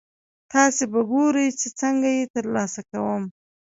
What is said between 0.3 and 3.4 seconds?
تاسې به ګورئ چې څنګه یې ترلاسه کوم.